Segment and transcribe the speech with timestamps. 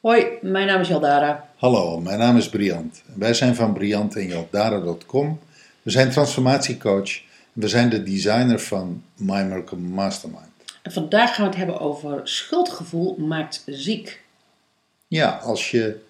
[0.00, 1.48] Hoi, mijn naam is Jaldara.
[1.56, 3.02] Hallo, mijn naam is Briant.
[3.14, 5.38] Wij zijn van Briant en Jaldara.com.
[5.82, 7.20] We zijn transformatiecoach
[7.54, 10.51] en we zijn de designer van My Mastermind.
[10.82, 14.22] En vandaag gaan we het hebben over schuldgevoel maakt ziek.
[15.08, 16.00] Ja, als je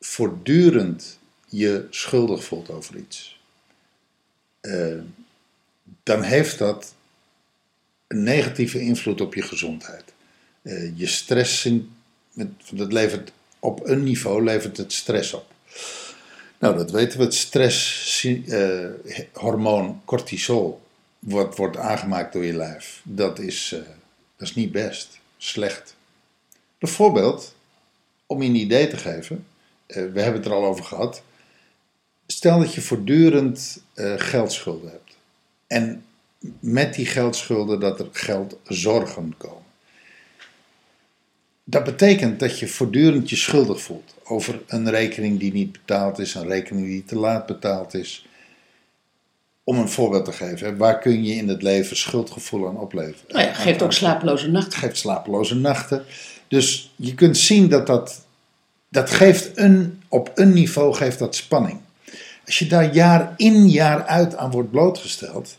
[0.00, 3.40] voortdurend je schuldig voelt over iets,
[4.60, 4.98] eh,
[6.02, 6.94] dan heeft dat
[8.06, 10.04] een negatieve invloed op je gezondheid.
[10.62, 11.68] Eh, je stress,
[12.70, 15.54] dat levert op een niveau levert het stress op.
[16.58, 17.24] Nou, dat weten we.
[17.24, 20.80] Het stresshormoon cortisol
[21.18, 23.00] wordt, wordt aangemaakt door je lijf.
[23.02, 23.80] Dat is, eh,
[24.36, 25.20] dat is niet best.
[25.36, 25.96] Slecht.
[26.78, 27.54] Bijvoorbeeld,
[28.26, 29.46] om je een idee te geven,
[29.86, 31.22] eh, we hebben het er al over gehad.
[32.26, 35.16] Stel dat je voortdurend eh, geldschulden hebt.
[35.66, 36.04] En
[36.60, 39.64] met die geldschulden dat er geldzorgen komen.
[41.64, 46.34] Dat betekent dat je voortdurend je schuldig voelt over een rekening die niet betaald is,
[46.34, 48.26] een rekening die te laat betaald is.
[49.68, 53.24] Om een voorbeeld te geven, hè, waar kun je in het leven schuldgevoel aan opleveren?
[53.28, 54.78] Nou ja, geeft ook slapeloze nachten.
[54.78, 56.04] geeft slapeloze nachten.
[56.48, 58.24] Dus je kunt zien dat dat,
[58.88, 61.80] dat geeft een, op een niveau geeft dat spanning.
[62.46, 65.56] Als je daar jaar in jaar uit aan wordt blootgesteld,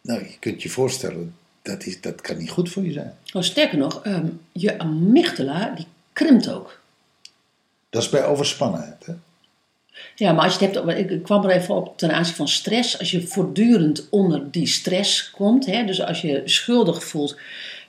[0.00, 3.14] nou je kunt je voorstellen, dat, is, dat kan niet goed voor je zijn.
[3.32, 6.80] Oh, sterker nog, ehm, je amygdala die krimpt ook.
[7.90, 9.06] Dat is bij overspannenheid.
[9.06, 9.12] Hè?
[10.14, 12.98] Ja, maar als je het hebt, ik kwam er even op ten aanzien van stress.
[12.98, 17.36] Als je voortdurend onder die stress komt, hè, dus als je schuldig voelt.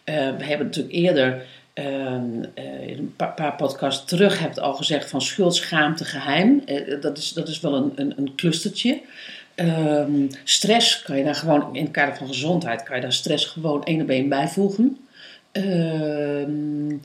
[0.04, 4.60] eh, we hebben natuurlijk eerder, ehm, eh, in een paar, paar podcasts terug, heb het
[4.60, 6.62] al gezegd van schuld, schaamte, geheim.
[6.66, 9.02] Eh, dat, is, dat is wel een, een, een clustertje.
[9.56, 13.46] Ehm, stress kan je daar gewoon, in het kader van gezondheid, kan je daar stress
[13.46, 14.98] gewoon één op één bijvoegen.
[15.52, 16.96] Ehm,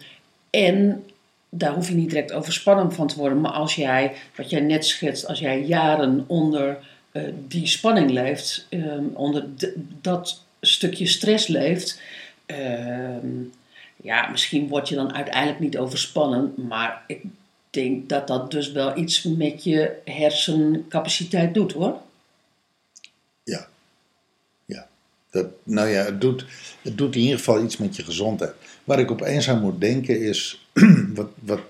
[0.50, 1.04] en
[1.50, 3.40] daar hoef je niet direct overspannen van te worden.
[3.40, 6.78] Maar als jij, wat jij net schetst, als jij jaren onder
[7.12, 9.44] eh, die spanning leeft, ehm, onder
[10.00, 12.00] dat stukje stress leeft,
[12.46, 13.26] ehm,
[13.96, 16.54] ja, misschien word je dan uiteindelijk niet overspannen.
[16.56, 17.22] Maar ik
[17.70, 22.00] denk dat dat dus wel iets met je hersencapaciteit doet hoor.
[23.44, 23.68] Ja.
[25.30, 26.46] Dat, nou ja, het doet,
[26.82, 28.54] het doet in ieder geval iets met je gezondheid.
[28.84, 30.66] Waar ik opeens aan moet denken is,
[31.14, 31.60] wat, wat,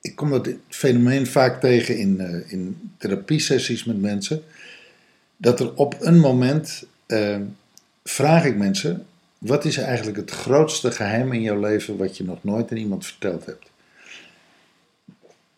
[0.00, 4.42] ik kom dat fenomeen vaak tegen in, eh, in therapiesessies met mensen,
[5.36, 7.40] dat er op een moment eh,
[8.04, 9.06] vraag ik mensen,
[9.38, 13.06] wat is eigenlijk het grootste geheim in jouw leven wat je nog nooit aan iemand
[13.06, 13.70] verteld hebt?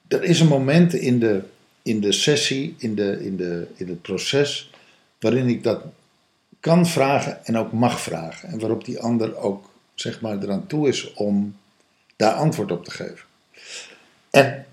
[0.09, 1.43] Er is een moment in de,
[1.83, 4.71] in de sessie, in, de, in, de, in het proces,
[5.21, 5.83] waarin ik dat
[6.61, 8.49] kan vragen en ook mag vragen.
[8.49, 11.57] En waarop die ander ook zeg maar eraan toe is om
[12.17, 13.25] daar antwoord op te geven.
[14.31, 14.67] En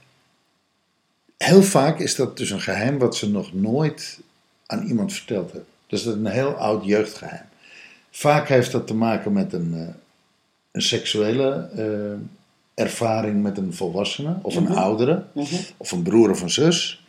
[1.38, 4.20] heel vaak is dat dus een geheim wat ze nog nooit
[4.66, 5.70] aan iemand verteld hebben.
[5.88, 7.46] Dus dat is een heel oud jeugdgeheim.
[8.12, 9.94] Vaak heeft dat te maken met een, eh,
[10.72, 14.74] een seksuele eh, ervaring met een volwassene of een Mhm.
[14.74, 15.56] oudere Mhm.
[15.78, 17.06] of een broer of een zus.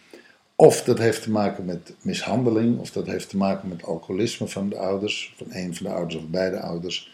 [0.57, 4.69] Of dat heeft te maken met mishandeling, of dat heeft te maken met alcoholisme van
[4.69, 7.13] de ouders, van een van de ouders of beide ouders,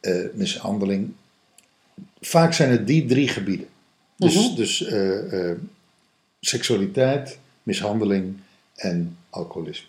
[0.00, 1.12] eh, mishandeling.
[2.20, 3.68] Vaak zijn het die drie gebieden.
[4.16, 4.54] Dus, Mhm.
[4.54, 5.58] dus eh, eh,
[6.40, 8.36] seksualiteit, mishandeling
[8.74, 9.86] en alcoholisme.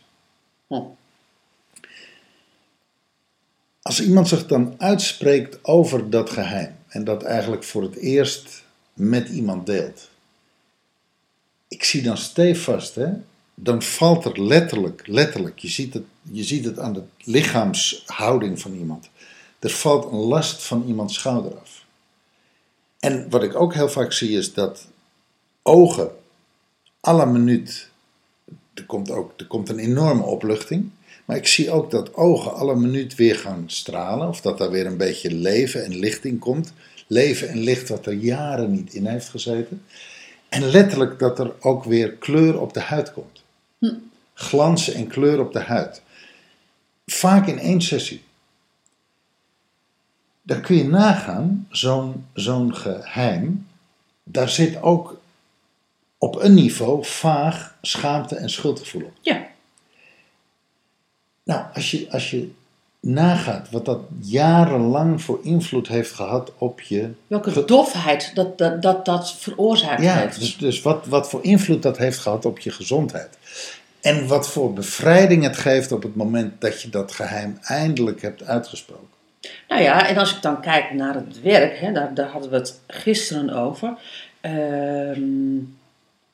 [3.81, 9.29] Als iemand zich dan uitspreekt over dat geheim en dat eigenlijk voor het eerst met
[9.29, 10.09] iemand deelt,
[11.81, 13.09] ik zie dan stevast, hè,
[13.55, 18.73] dan valt er letterlijk, letterlijk, je ziet, het, je ziet het aan de lichaamshouding van
[18.73, 19.09] iemand,
[19.59, 21.85] er valt een last van iemands schouder af.
[22.99, 24.87] En wat ik ook heel vaak zie is dat
[25.61, 26.11] ogen,
[27.01, 27.89] la minuut,
[28.73, 30.89] er komt, ook, er komt een enorme opluchting.
[31.25, 34.27] Maar ik zie ook dat ogen alle minuut weer gaan stralen.
[34.27, 36.73] Of dat daar weer een beetje leven en licht in komt.
[37.07, 39.81] Leven en licht wat er jaren niet in heeft gezeten.
[40.51, 43.43] En letterlijk dat er ook weer kleur op de huid komt.
[44.33, 46.01] Glans en kleur op de huid.
[47.05, 48.23] Vaak in één sessie.
[50.41, 53.67] Dan kun je nagaan, zo'n zo'n geheim,
[54.23, 55.19] daar zit ook
[56.17, 59.17] op een niveau vaag schaamte en schuldgevoel op.
[59.21, 59.47] Ja,
[61.43, 62.51] Nou, als je, als je
[63.01, 67.09] nagaat wat dat jarenlang voor invloed heeft gehad op je.
[67.27, 70.39] Welke Ge- dofheid dat dat, dat, dat veroorzaakt Ja, heeft.
[70.39, 73.37] dus, dus wat, wat voor invloed dat heeft gehad op je gezondheid.
[74.01, 78.43] En wat voor bevrijding het geeft op het moment dat je dat geheim eindelijk hebt
[78.43, 79.07] uitgesproken.
[79.67, 82.55] Nou ja, en als ik dan kijk naar het werk, hè, daar, daar hadden we
[82.55, 83.97] het gisteren over.
[84.41, 85.57] Ehm,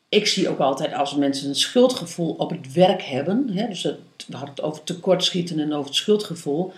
[0.09, 3.49] ik zie ook altijd als mensen een schuldgevoel op het werk hebben.
[3.53, 6.73] Hè, dus het, we hadden het over tekortschieten en over het schuldgevoel.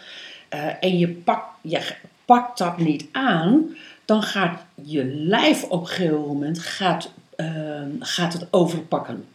[0.49, 1.79] eh, en je pakt, je
[2.25, 3.75] pakt dat niet aan,
[4.05, 9.25] dan gaat je lijf op een gegeven moment gaat, ehm, gaat het overpakken.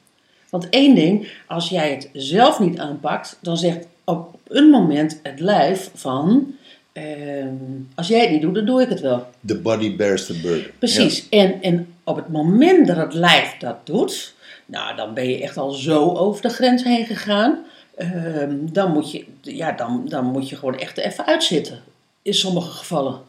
[0.51, 5.41] Want één ding, als jij het zelf niet aanpakt, dan zegt op een moment het
[5.41, 6.55] lijf van,
[6.93, 7.55] ehm,
[7.95, 9.27] als jij het niet doet, dan doe ik het wel.
[9.47, 10.71] The body bears the burden.
[10.79, 11.29] Precies.
[11.29, 14.35] En, en op het moment dat het lijf dat doet,
[14.67, 17.59] nou, dan ben je echt al zo over de grens heen gegaan.
[17.97, 21.83] Ehm, dan, moet je, ja, dan, dan moet je gewoon echt even uitzitten.
[22.23, 23.21] In sommige gevallen.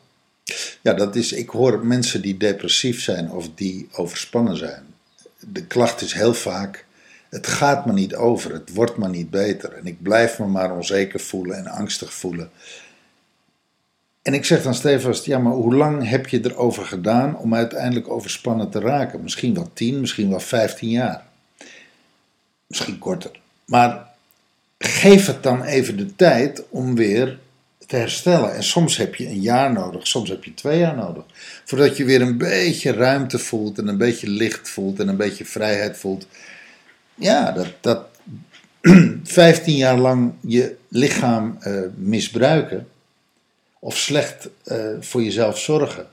[0.81, 4.83] Ja, dat is, ik hoor mensen die depressief zijn of die overspannen zijn.
[5.39, 6.85] De klacht is heel vaak,
[7.29, 9.73] het gaat me niet over, het wordt me niet beter.
[9.73, 12.49] En ik blijf me maar onzeker voelen en angstig voelen.
[14.21, 18.09] En ik zeg dan stevast, ja, maar hoe lang heb je erover gedaan om uiteindelijk
[18.09, 19.23] overspannen te raken?
[19.23, 21.23] Misschien wel 10, misschien wel 15 jaar.
[22.67, 23.39] Misschien korter.
[23.65, 24.14] Maar
[24.77, 27.39] geef het dan even de tijd om weer
[27.87, 28.55] te herstellen.
[28.55, 31.23] En soms heb je een jaar nodig, soms heb je twee jaar nodig.
[31.65, 35.45] Voordat je weer een beetje ruimte voelt en een beetje licht voelt en een beetje
[35.45, 36.27] vrijheid voelt.
[37.15, 38.07] Ja, dat, dat
[39.23, 42.87] 15 jaar lang je lichaam eh, misbruiken
[43.79, 46.07] of slecht eh, voor jezelf zorgen.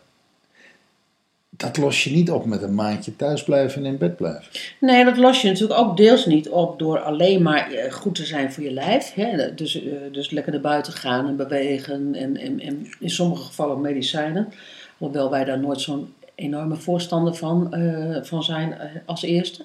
[1.63, 4.47] Dat los je niet op met een maandje thuis blijven en in bed blijven.
[4.81, 8.25] Nee, dat los je natuurlijk ook deels niet op door alleen maar eh, goed te
[8.25, 9.15] zijn voor je lijf.
[9.15, 9.55] Hè?
[9.55, 13.81] Dus, eh, dus lekker naar buiten gaan en bewegen en, en, en in sommige gevallen
[13.81, 14.53] medicijnen.
[14.99, 18.77] Hoewel wij daar nooit zo'n enorme voorstander van, eh, van zijn
[19.07, 19.65] als eerste.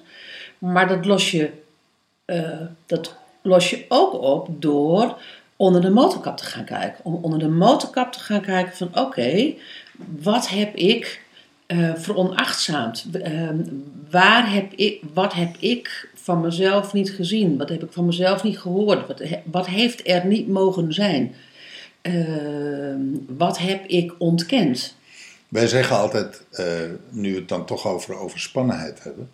[0.58, 1.50] Maar dat los, je,
[2.86, 5.18] dat los je ook op door
[5.56, 7.04] onder de motorkap te gaan kijken.
[7.04, 9.54] Om onder de motorkap te gaan kijken van oké,
[10.20, 11.26] wat heb ik
[11.68, 13.06] eh veronachtzaamd?
[13.22, 13.48] Eh,
[14.10, 17.56] waar heb ik, wat heb ik van mezelf niet gezien?
[17.56, 19.06] Wat heb ik van mezelf niet gehoord?
[19.06, 21.34] Wat, he- wat heeft er niet mogen zijn?
[22.00, 22.14] Eh,
[23.28, 24.94] wat heb ik ontkend?
[25.48, 26.66] Wij zeggen altijd, eh,
[27.10, 29.30] nu we het dan toch over overspannenheid hebben.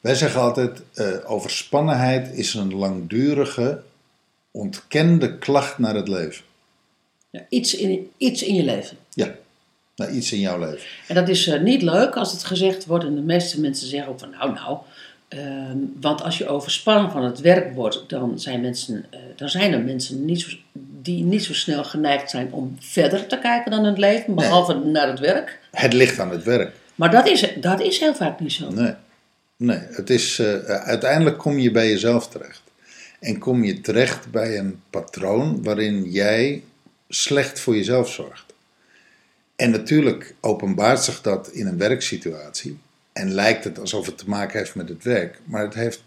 [0.00, 3.82] Wij zeggen altijd, eh, overspannenheid is een langdurige,
[4.50, 6.44] ontkende klacht naar het leven.
[7.30, 8.96] Ja, iets, in, iets in je leven.
[9.14, 9.34] Ja,
[10.00, 10.86] naar iets in jouw leven.
[11.06, 13.04] En dat is eh, niet leuk als het gezegd wordt.
[13.04, 14.78] En de meeste mensen zeggen ook van nou, nou.
[15.28, 19.72] ehm, want als je overspannen van het werk wordt, dan zijn, mensen, eh, dan zijn
[19.72, 20.56] er mensen niet zo,
[21.02, 25.08] die niet zo snel geneigd zijn om verder te kijken dan het leven, behalve naar
[25.08, 25.58] het werk.
[25.70, 26.72] Het ligt aan het werk.
[26.94, 28.70] Maar dat is, dat is heel vaak niet zo.
[28.70, 28.94] Nee,
[29.56, 32.62] nee het is, eh, uiteindelijk kom je bij jezelf terecht.
[33.20, 36.62] En kom je terecht bij een patroon waarin jij
[37.08, 38.49] slecht voor jezelf zorgt.
[39.60, 42.78] En natuurlijk openbaart zich dat in een werksituatie.
[43.12, 45.40] En lijkt het alsof het te maken heeft met het werk.
[45.44, 46.02] Maar het heeft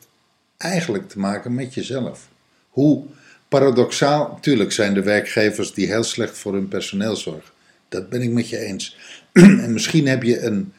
[0.57, 2.27] eigenlijk te maken met jezelf.
[2.69, 3.03] Hoe
[3.47, 7.51] paradoxaal, natuurlijk zijn er werkgevers die heel slecht voor hun personeel zorgen.
[7.89, 8.97] Dat ben ik met je eens.
[9.65, 10.73] en misschien heb je een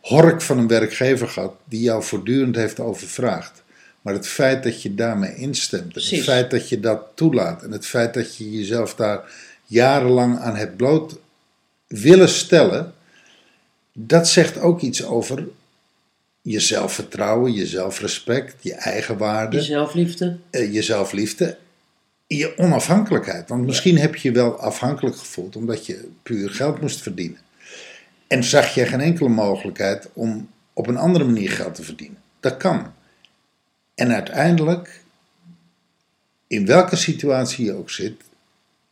[0.00, 3.62] hork van een werkgever gehad die jou voortdurend heeft overvraagd.
[4.02, 7.70] Maar het feit dat je daarmee instemt, en het feit dat je dat toelaat en
[7.70, 9.20] het feit dat je jezelf daar
[9.64, 11.18] jarenlang aan hebt bloot
[11.88, 12.94] willen stellen,
[13.92, 15.48] dat zegt ook iets over
[16.42, 20.38] je zelfvertrouwen, je zelfrespect, je eigenwaarde, Je zelfliefde.
[20.50, 21.58] eh, je zelfliefde,
[22.26, 23.48] je onafhankelijkheid.
[23.48, 27.38] Want misschien heb je je wel afhankelijk gevoeld omdat je puur geld moest verdienen.
[28.26, 32.18] En zag je geen enkele mogelijkheid om op een andere manier geld te verdienen.
[32.40, 32.92] Dat kan.
[33.94, 35.02] En uiteindelijk,
[36.46, 38.22] in welke situatie je ook zit,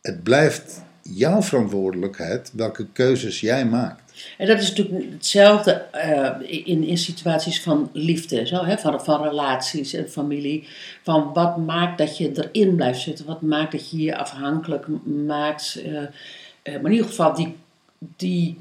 [0.01, 0.81] het blijft
[1.13, 4.13] jouw verantwoordelijkheid welke keuzes jij maakt.
[4.37, 9.23] En dat is natuurlijk hetzelfde eh, in, in situaties van liefde, zo, hè, van, van
[9.23, 10.67] relaties en familie.
[11.03, 13.25] Van wat maakt dat je erin blijft zitten?
[13.25, 14.87] Wat maakt dat je je afhankelijk
[15.25, 15.81] maakt?
[15.83, 17.55] eh, maar in ieder geval die,
[17.97, 18.57] die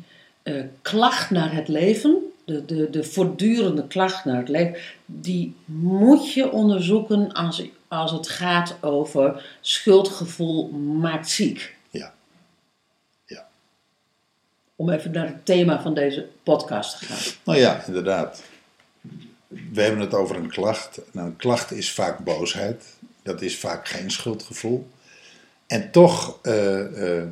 [0.83, 4.77] klacht naar het leven, de, de, de voortdurende klacht naar het leven,
[5.07, 10.69] die moet je onderzoeken als, als het gaat over schuldgevoel
[11.01, 11.77] maakt ziek.
[11.91, 12.15] Ja.
[13.27, 13.47] Ja.
[14.77, 17.33] Om even naar het thema van deze podcast te gaan.
[17.45, 18.43] Nou ja, inderdaad.
[19.49, 21.01] We hebben het over een klacht.
[21.13, 22.85] Nou, een klacht is vaak boosheid.
[23.23, 24.89] Dat is vaak geen schuldgevoel.
[25.67, 27.27] En toch, eh, eh,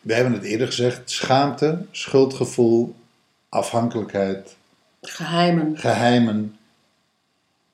[0.00, 2.94] we hebben het eerder gezegd, schaamte, schuldgevoel,
[3.48, 4.56] afhankelijkheid,
[5.02, 6.56] Geheimen, geheimen,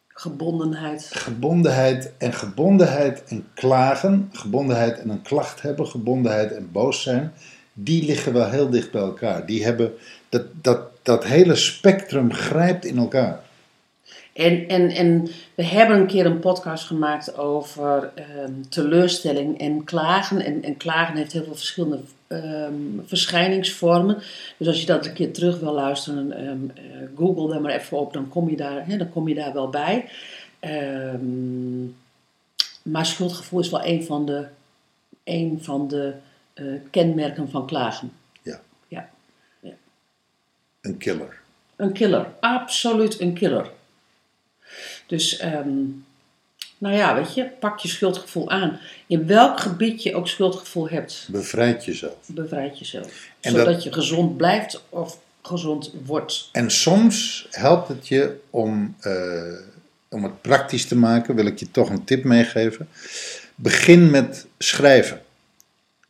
[0.08, 1.08] gebondenheid.
[1.12, 7.32] gebondenheid en gebondenheid en klagen, gebondenheid en een klacht hebben, gebondenheid en boos zijn,
[7.80, 9.46] die liggen wel heel dicht bij elkaar.
[9.46, 9.92] Die hebben,
[10.28, 13.40] dat, dat, dat hele spectrum grijpt in elkaar.
[14.32, 20.44] En, en, en we hebben een keer een podcast gemaakt over ehm, teleurstelling en klagen.
[20.44, 24.22] En, en klagen heeft heel veel verschillende ehm, verschijningsvormen.
[24.56, 27.98] Dus als je dat een keer terug wil luisteren, ehm, eh, google daar maar even
[27.98, 30.08] op, dan kom je daar, dan kom je daar wel bij.
[32.82, 34.46] Maar schuldgevoel is wel een van de,
[35.24, 36.14] een van de
[36.58, 38.12] eh, kenmerken van klagen.
[38.42, 38.60] Ja.
[38.88, 39.08] Ja.
[40.80, 41.40] Een killer.
[41.76, 43.70] Een killer, absoluut een killer.
[45.06, 45.68] Dus, ehm,
[46.78, 48.78] nou ja, weet je, pak je schuldgevoel aan.
[49.06, 52.16] In welk gebied je ook schuldgevoel hebt, Bevrijd jezelf.
[52.26, 53.28] bevrijd jezelf.
[53.40, 56.48] En Zodat dat- je gezond blijft of gezond wordt.
[56.52, 59.58] En soms helpt het je om, eh,
[60.08, 62.88] om het praktisch te maken, wil ik je toch een tip meegeven.
[63.54, 65.22] Begin met schrijven.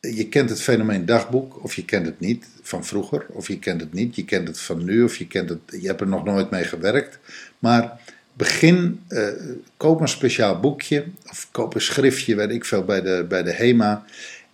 [0.00, 3.80] Je kent het fenomeen dagboek, of je kent het niet van vroeger, of je kent
[3.80, 6.24] het niet, je kent het van nu, of je, kent het, je hebt er nog
[6.24, 7.18] nooit mee gewerkt.
[7.58, 8.00] Maar
[8.32, 9.28] begin, eh,
[9.76, 13.52] koop een speciaal boekje, of koop een schriftje, weet ik veel, bij de, bij de
[13.52, 14.04] HEMA.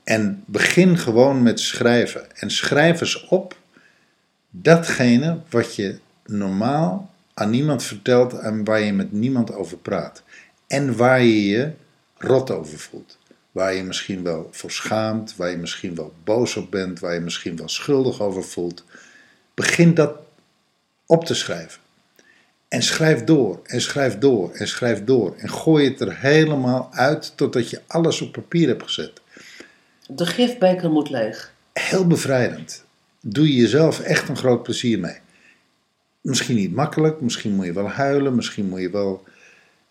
[0.04, 2.36] En begin gewoon met schrijven.
[2.36, 3.56] En schrijf eens op
[4.50, 10.22] datgene wat je normaal aan niemand vertelt en waar je met niemand over praat.
[10.66, 11.72] En waar je je
[12.18, 13.18] rot over voelt.
[13.54, 17.20] Waar je misschien wel voor schaamt, waar je misschien wel boos op bent, waar je
[17.20, 18.84] misschien wel schuldig over voelt.
[19.54, 20.16] Begin dat
[21.06, 21.80] op te schrijven.
[22.68, 25.34] En schrijf door, en schrijf door, en schrijf door.
[25.36, 29.20] En gooi het er helemaal uit totdat je alles op papier hebt gezet.
[30.06, 31.52] De gifbeker moet leeg.
[31.72, 32.84] Heel bevrijdend.
[33.20, 35.18] Doe je jezelf echt een groot plezier mee.
[36.20, 39.24] Misschien niet makkelijk, misschien moet je wel huilen, misschien moet je wel,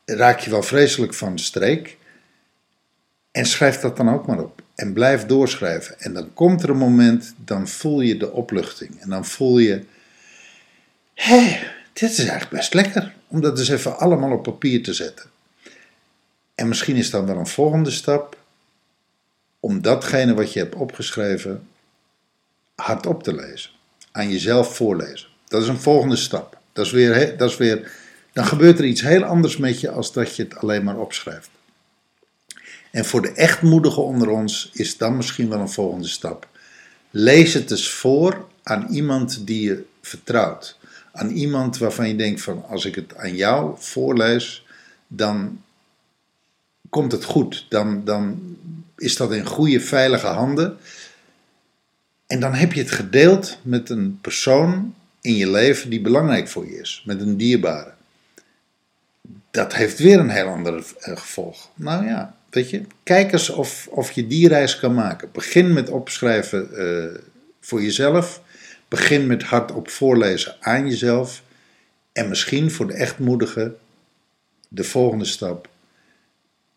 [0.05, 1.97] raak je wel vreselijk van de streek.
[3.33, 4.61] En schrijf dat dan ook maar op.
[4.75, 5.99] En blijf doorschrijven.
[5.99, 9.01] En dan komt er een moment, dan voel je de opluchting.
[9.01, 9.83] En dan voel je,
[11.13, 11.59] hé,
[11.93, 13.13] dit is eigenlijk best lekker.
[13.27, 15.29] Om dat dus even allemaal op papier te zetten.
[16.55, 18.37] En misschien is dan wel een volgende stap
[19.59, 21.67] om datgene wat je hebt opgeschreven
[22.75, 23.71] hardop te lezen.
[24.11, 25.27] Aan jezelf voorlezen.
[25.47, 26.57] Dat is een volgende stap.
[26.73, 27.91] Dat is weer, dat is weer,
[28.33, 31.49] dan gebeurt er iets heel anders met je als dat je het alleen maar opschrijft.
[32.91, 36.47] En voor de echtmoedigen onder ons is dan misschien wel een volgende stap.
[37.09, 40.77] Lees het eens voor aan iemand die je vertrouwt.
[41.11, 44.65] Aan iemand waarvan je denkt van als ik het aan jou voorlees,
[45.07, 45.61] dan
[46.89, 47.65] komt het goed.
[47.69, 48.41] Dan, dan
[48.97, 50.77] is dat in goede, veilige handen.
[52.27, 56.65] En dan heb je het gedeeld met een persoon in je leven die belangrijk voor
[56.65, 57.03] je is.
[57.05, 57.93] Met een dierbare.
[59.51, 61.69] Dat heeft weer een heel ander eh, gevolg.
[61.75, 65.29] Nou ja, weet je, kijk eens of, of je die reis kan maken.
[65.31, 67.19] Begin met opschrijven eh,
[67.59, 68.41] voor jezelf.
[68.87, 71.43] Begin met hardop voorlezen aan jezelf.
[72.11, 73.75] En misschien voor de echtmoedige
[74.67, 75.69] de volgende stap.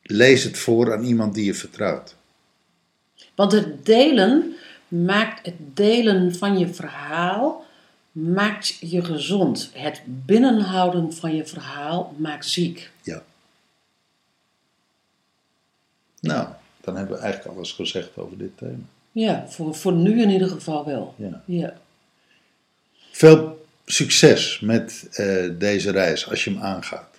[0.02, 2.14] Lees het voor aan iemand die je vertrouwt.
[3.35, 4.54] Want het delen
[4.88, 7.64] maakt het delen van je verhaal
[8.12, 9.71] maakt je gezond.
[9.73, 12.90] Het binnenhouden van je verhaal maakt ziek.
[13.02, 13.23] Ja.
[16.26, 16.49] Nou,
[16.80, 18.85] dan hebben we eigenlijk alles gezegd over dit thema.
[19.12, 21.14] Ja, voor, voor nu in ieder geval wel.
[21.16, 21.42] Ja.
[21.45, 21.75] Ja.
[23.11, 27.16] Veel succes met eh, deze reis als je hem aangaat.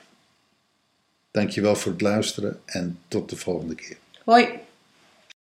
[1.31, 3.97] Dankjewel voor het luisteren en tot de volgende keer.
[4.23, 4.47] Hoi.